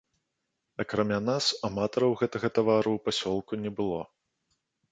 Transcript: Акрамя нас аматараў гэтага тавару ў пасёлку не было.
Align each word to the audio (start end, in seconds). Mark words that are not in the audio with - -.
Акрамя 0.83 1.19
нас 1.27 1.49
аматараў 1.69 2.11
гэтага 2.23 2.47
тавару 2.57 2.91
ў 2.97 3.05
пасёлку 3.09 3.53
не 3.67 3.71
было. 3.81 4.01